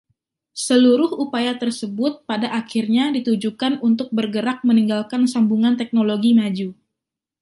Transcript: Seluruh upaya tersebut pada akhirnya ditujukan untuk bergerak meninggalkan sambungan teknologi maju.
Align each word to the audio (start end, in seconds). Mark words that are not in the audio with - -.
Seluruh 0.65 1.11
upaya 1.23 1.53
tersebut 1.63 2.13
pada 2.29 2.47
akhirnya 2.59 3.05
ditujukan 3.15 3.73
untuk 3.89 4.07
bergerak 4.17 4.57
meninggalkan 4.69 5.21
sambungan 5.33 5.73
teknologi 5.81 6.31
maju. 6.39 6.69